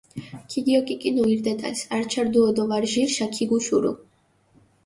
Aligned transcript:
ქიგიოკიკინუ 0.53 1.23
ირ 1.33 1.39
დეტალს, 1.47 1.81
ართშა 1.95 2.21
რდუო 2.25 2.49
დო 2.55 2.63
ვარ 2.69 2.83
ჟირშა 2.91 3.25
ქიგუშურუ. 3.35 3.91